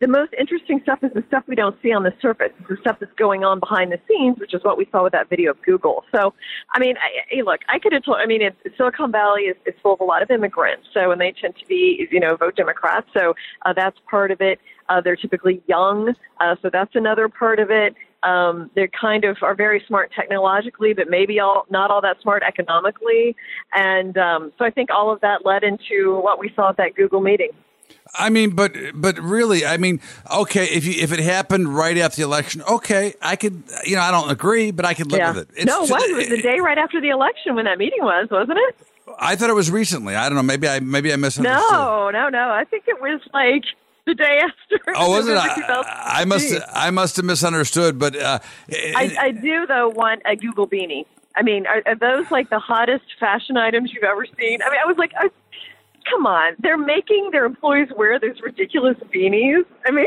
[0.01, 2.99] the most interesting stuff is the stuff we don't see on the surface, the stuff
[3.01, 5.63] that's going on behind the scenes, which is what we saw with that video of
[5.63, 6.05] Google.
[6.15, 6.35] So,
[6.73, 8.19] I mean, I, I, look, I could have told.
[8.19, 8.43] I mean,
[8.77, 11.67] Silicon Valley is, is full of a lot of immigrants, so and they tend to
[11.67, 13.09] be, you know, vote Democrats.
[13.13, 14.61] So uh, that's part of it.
[14.89, 17.95] Uh, they're typically young, uh, so that's another part of it.
[18.23, 22.45] Um, they kind of are very smart technologically, but maybe all not all that smart
[22.47, 23.35] economically.
[23.75, 26.95] And um, so I think all of that led into what we saw at that
[26.95, 27.51] Google meeting.
[28.15, 30.01] I mean, but but really, I mean,
[30.31, 34.03] okay, if you, if it happened right after the election, okay, I could, you know,
[34.03, 35.33] I don't agree, but I could live yeah.
[35.33, 35.57] with it.
[35.57, 36.05] It's no, it was.
[36.05, 38.77] It was the day right after the election when that meeting was, wasn't it?
[39.19, 40.15] I thought it was recently.
[40.15, 40.43] I don't know.
[40.43, 41.71] Maybe I maybe I misunderstood.
[41.71, 42.51] No, no, no.
[42.51, 43.65] I think it was like
[44.05, 44.59] the day after.
[44.95, 45.37] Oh, was it?
[45.37, 48.41] I, I, must I must have misunderstood, but uh,
[48.71, 51.07] I, I do though want a Google beanie.
[51.35, 54.61] I mean, are, are, those like the hottest fashion items you've ever seen?
[54.63, 55.31] I mean, I was like, I,
[56.09, 59.65] come on, they're making their employees wear these ridiculous beanies.
[59.87, 60.07] I mean,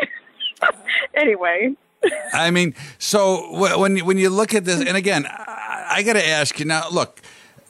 [1.15, 1.75] anyway.
[2.33, 6.27] I mean, so when when you look at this, and again, I, I got to
[6.27, 6.89] ask you now.
[6.89, 7.21] Look,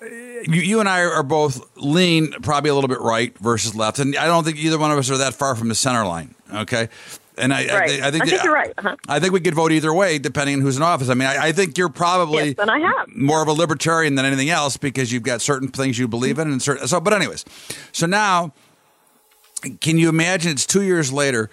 [0.01, 4.15] you, you, and I are both lean, probably a little bit right versus left, and
[4.15, 6.35] I don't think either one of us are that far from the center line.
[6.53, 6.89] Okay.
[7.37, 8.01] And I, right.
[8.01, 8.73] I, I, think, I think you're right.
[8.77, 8.95] Uh-huh.
[9.07, 11.09] I think we could vote either way, depending on who's in office.
[11.09, 13.07] I mean, I, I think you're probably yes, and I have.
[13.15, 16.49] more of a libertarian than anything else because you've got certain things you believe in,
[16.49, 16.87] and certain.
[16.87, 17.43] So, but anyways,
[17.91, 18.53] so now,
[19.81, 20.51] can you imagine?
[20.51, 21.49] It's two years later,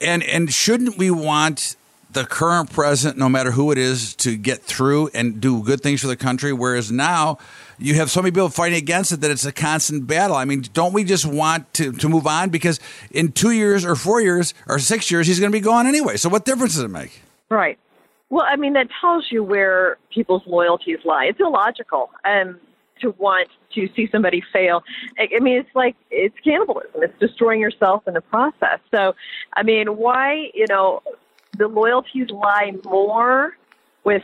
[0.00, 1.76] and and shouldn't we want
[2.16, 6.00] the current president, no matter who it is, to get through and do good things
[6.00, 6.52] for the country?
[6.52, 7.38] Whereas now
[7.78, 10.34] you have so many people fighting against it that it's a constant battle.
[10.34, 12.48] I mean, don't we just want to, to move on?
[12.48, 15.86] Because in two years or four years or six years, he's going to be gone
[15.86, 16.16] anyway.
[16.16, 17.20] So what difference does it make?
[17.50, 17.78] Right.
[18.30, 21.26] Well, I mean, that tells you where people's loyalties lie.
[21.26, 22.58] It's illogical um,
[23.02, 24.82] to want to see somebody fail.
[25.18, 27.02] I, I mean, it's like it's cannibalism.
[27.02, 28.80] It's destroying yourself in the process.
[28.90, 29.14] So,
[29.52, 31.02] I mean, why, you know,
[31.58, 33.56] the loyalties lie more
[34.04, 34.22] with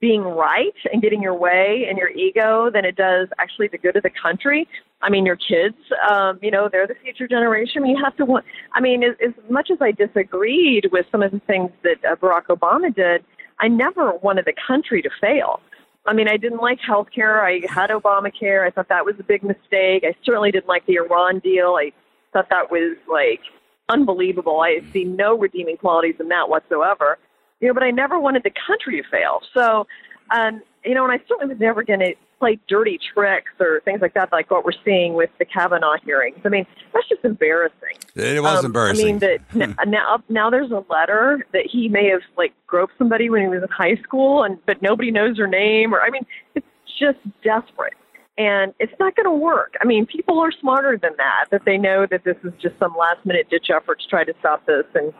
[0.00, 3.96] being right and getting your way and your ego than it does actually the good
[3.96, 4.68] of the country.
[5.00, 5.76] I mean, your kids,
[6.08, 7.86] um, you know, they're the future generation.
[7.86, 8.44] You have to want,
[8.74, 12.16] I mean, as, as much as I disagreed with some of the things that uh,
[12.16, 13.24] Barack Obama did,
[13.58, 15.60] I never wanted the country to fail.
[16.06, 17.44] I mean, I didn't like health care.
[17.44, 18.66] I had Obamacare.
[18.66, 20.04] I thought that was a big mistake.
[20.04, 21.76] I certainly didn't like the Iran deal.
[21.78, 21.92] I
[22.32, 23.40] thought that was like
[23.88, 24.60] unbelievable.
[24.60, 27.18] I see no redeeming qualities in that whatsoever
[27.60, 29.40] you know, but I never wanted the country to fail.
[29.54, 29.86] So,
[30.30, 34.02] um, you know, and I certainly was never going to play dirty tricks or things
[34.02, 36.38] like that, like what we're seeing with the Kavanaugh hearings.
[36.44, 37.96] I mean, that's just embarrassing.
[38.14, 39.06] It was um, embarrassing.
[39.06, 39.18] I mean,
[39.54, 43.48] that now now there's a letter that he may have like groped somebody when he
[43.48, 45.94] was in high school, and but nobody knows her name.
[45.94, 46.66] Or I mean, it's
[46.98, 47.94] just desperate.
[48.38, 49.74] And it's not going to work.
[49.80, 52.94] I mean, people are smarter than that, that they know that this is just some
[52.98, 54.84] last minute ditch effort to try to stop this.
[54.94, 55.14] And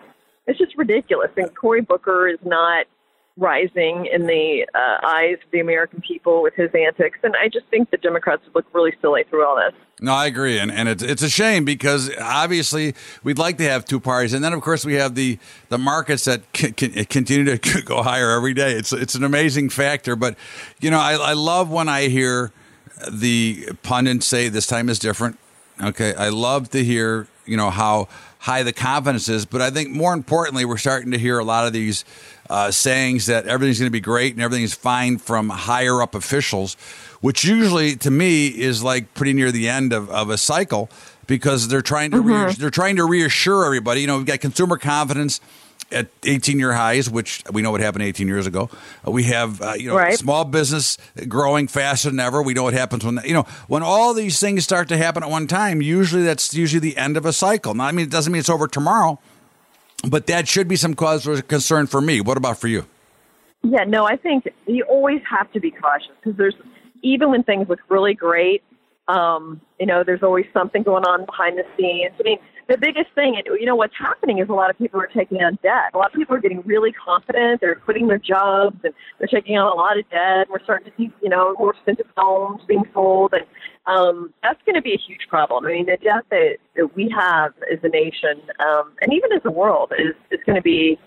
[0.46, 1.30] it's just ridiculous.
[1.36, 2.86] And Cory Booker is not
[3.38, 7.18] rising in the uh, eyes of the American people with his antics.
[7.22, 9.74] And I just think the Democrats look really silly through all this.
[9.98, 12.94] No, I agree, and and it's it's a shame because obviously
[13.24, 15.38] we'd like to have two parties, and then of course we have the
[15.70, 18.72] the markets that continue to go higher every day.
[18.72, 20.36] It's it's an amazing factor, but
[20.82, 22.52] you know I, I love when I hear
[23.10, 25.38] the pundits say this time is different.
[25.82, 29.44] Okay, I love to hear you know how high the confidence is.
[29.44, 32.04] But I think more importantly, we're starting to hear a lot of these
[32.48, 36.74] uh, sayings that everything's going to be great and everything's fine from higher up officials,
[37.20, 40.88] which usually to me is like pretty near the end of, of a cycle
[41.26, 42.60] because they're trying to mm-hmm.
[42.60, 44.02] they're trying to reassure everybody.
[44.02, 45.40] You know, we've got consumer confidence
[45.92, 48.68] at 18 year highs, which we know what happened 18 years ago.
[49.06, 50.18] Uh, we have uh, you know right.
[50.18, 52.42] small business growing faster than ever.
[52.42, 55.30] We know what happens when you know when all these things start to happen at
[55.30, 55.80] one time.
[55.82, 57.74] Usually that's usually the end of a cycle.
[57.74, 59.18] Now, I mean, it doesn't mean it's over tomorrow,
[60.08, 62.20] but that should be some cause for concern for me.
[62.20, 62.86] What about for you?
[63.62, 66.54] Yeah, no, I think you always have to be cautious because there's
[67.02, 68.62] even when things look really great,
[69.08, 72.12] um, you know, there's always something going on behind the scenes.
[72.18, 72.38] I mean,
[72.68, 75.38] the biggest thing, and you know, what's happening is a lot of people are taking
[75.38, 75.92] on debt.
[75.94, 77.60] A lot of people are getting really confident.
[77.60, 80.48] They're quitting their jobs and they're taking on a lot of debt.
[80.50, 83.44] We're starting to see, you know, more expensive homes being sold, and
[83.86, 85.64] um, that's going to be a huge problem.
[85.64, 89.42] I mean, the debt that, that we have as a nation, um, and even as
[89.44, 90.98] a world, is is going to be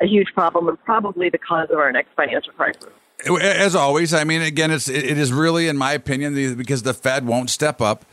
[0.00, 2.92] a huge problem and probably the cause of our next financial crisis.
[3.26, 7.26] As always, I mean, again, it's it is really, in my opinion, because the Fed
[7.26, 8.04] won't step up.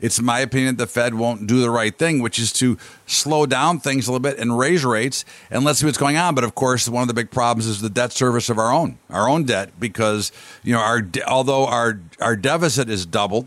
[0.00, 3.80] It's my opinion the Fed won't do the right thing, which is to slow down
[3.80, 6.34] things a little bit and raise rates and let's see what's going on.
[6.34, 8.98] But of course, one of the big problems is the debt service of our own,
[9.08, 10.30] our own debt, because
[10.62, 13.46] you know our although our our deficit is doubled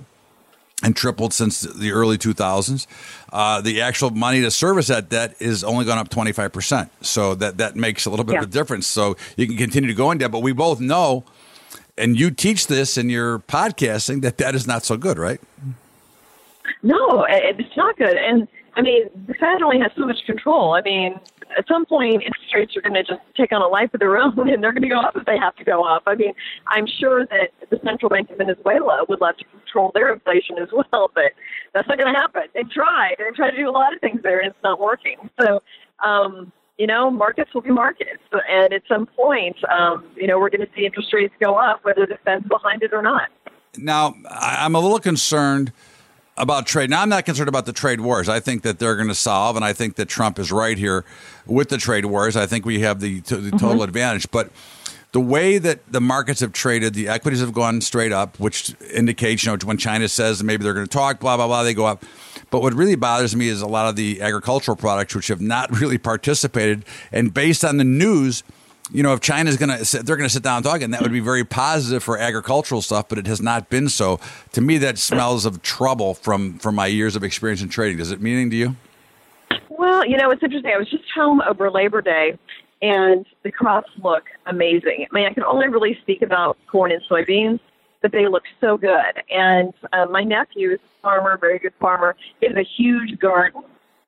[0.84, 2.86] and tripled since the early 2000s.
[3.31, 6.89] Uh, the actual money to service that debt is only gone up 25%.
[7.01, 8.39] So that, that makes a little bit yeah.
[8.39, 8.86] of a difference.
[8.86, 11.23] So you can continue to go in debt, but we both know,
[11.97, 15.39] and you teach this in your podcasting, that that is not so good, right?
[16.84, 18.17] No, it's not good.
[18.17, 20.73] And I mean, the Fed only has so much control.
[20.73, 21.19] I mean,
[21.58, 24.18] at some point, interest rates are going to just take on a life of their
[24.18, 26.04] own, and they're going to go up if they have to go up.
[26.06, 26.34] I mean,
[26.68, 30.70] I'm sure that the central bank of Venezuela would love to control their inflation as
[30.72, 31.32] well, but
[31.74, 32.43] that's not going to happen.
[32.54, 33.16] They've tried.
[33.18, 35.30] They've tried to do a lot of things there, and it's not working.
[35.39, 35.62] So,
[36.04, 40.49] um, you know, markets will be markets, and at some point, um, you know, we're
[40.49, 43.30] going to see interest rates go up, whether the Fed's behind it or not.
[43.78, 45.72] Now, I'm a little concerned
[46.38, 46.89] about trade.
[46.89, 48.27] Now, I'm not concerned about the trade wars.
[48.27, 51.05] I think that they're going to solve, and I think that Trump is right here
[51.45, 52.36] with the trade wars.
[52.36, 53.49] I think we have the, the mm-hmm.
[53.51, 53.84] total mm-hmm.
[53.84, 54.31] advantage.
[54.31, 54.49] But
[55.11, 59.45] the way that the markets have traded, the equities have gone straight up, which indicates,
[59.45, 61.86] you know, when China says maybe they're going to talk, blah, blah, blah, they go
[61.86, 62.03] up.
[62.49, 65.71] But what really bothers me is a lot of the agricultural products, which have not
[65.79, 66.84] really participated.
[67.11, 68.43] And based on the news,
[68.91, 71.01] you know, if China's going to, they're going to sit down and talk, and that
[71.01, 74.19] would be very positive for agricultural stuff, but it has not been so.
[74.51, 77.97] To me, that smells of trouble from from my years of experience in trading.
[77.97, 78.75] Does it mean anything to you?
[79.69, 80.71] Well, you know, it's interesting.
[80.73, 82.38] I was just home over Labor Day,
[82.81, 85.07] and the crops look amazing.
[85.09, 87.59] I mean, I can only really speak about corn and soybeans,
[88.01, 89.23] but they look so good.
[89.31, 92.15] And uh, my nephew is a farmer, very good farmer.
[92.41, 93.63] He has a huge garden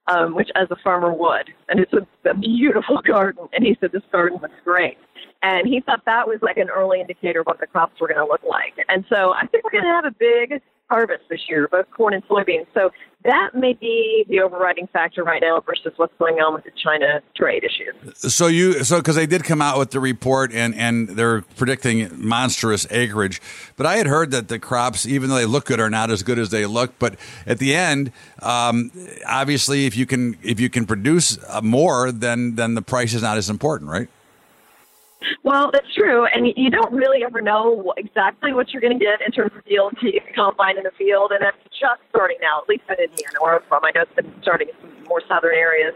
[0.08, 1.54] um, which as a farmer would.
[1.70, 3.48] And it's a, a beautiful garden.
[3.54, 4.98] And he said, This garden looks great.
[5.44, 8.20] And he thought that was like an early indicator of what the crops were going
[8.20, 8.74] to look like.
[8.88, 12.14] And so I think we're going to have a big harvest this year, both corn
[12.14, 12.68] and soybeans.
[12.74, 12.92] So
[13.24, 17.22] that may be the overriding factor right now versus what's going on with the China
[17.36, 17.96] trade issues.
[18.18, 22.10] So you, so because they did come out with the report and and they're predicting
[22.14, 23.42] monstrous acreage,
[23.78, 26.22] but I had heard that the crops, even though they look good, are not as
[26.22, 27.00] good as they look.
[27.00, 27.16] But
[27.48, 28.12] at the end,
[28.44, 28.92] um,
[29.28, 33.24] obviously, if you can if you can produce uh, more, then then the price is
[33.24, 34.08] not as important, right?
[35.44, 39.22] Well, that's true, and you don't really ever know exactly what you're going to get
[39.26, 42.62] in terms of yield until you combine in the field, and that's just starting now,
[42.62, 43.84] at least in Indiana, where I'm from.
[43.84, 45.94] I know it's been starting in some more southern areas.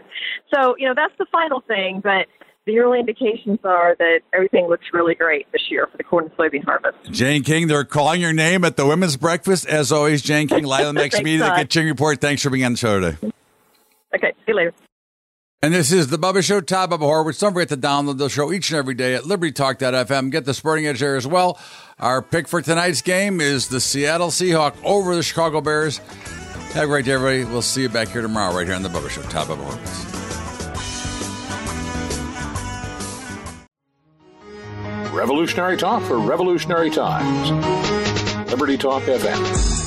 [0.52, 2.26] So, you know, that's the final thing, but
[2.66, 6.36] the early indications are that everything looks really great this year for the corn and
[6.36, 6.98] soybean harvest.
[7.10, 9.66] Jane King, they're calling your name at the women's breakfast.
[9.66, 12.20] As always, Jane King, Lila next meeting, the King Report.
[12.20, 13.16] Thanks for being on the show today.
[14.14, 14.74] Okay, see you later.
[15.62, 17.38] And this is the Bubba Show, Todd Bubba Horwitz.
[17.38, 20.30] Don't forget to download the show each and every day at LibertyTalk.fm.
[20.30, 21.58] Get the Sporting Edge there as well.
[21.98, 25.98] Our pick for tonight's game is the Seattle Seahawks over the Chicago Bears.
[26.72, 27.44] Have a great day, everybody.
[27.44, 30.06] We'll see you back here tomorrow right here on the Bubba Show, Todd Bubba Horwitz.
[35.12, 37.50] Revolutionary talk for revolutionary times.
[38.50, 39.79] Liberty Talk FM.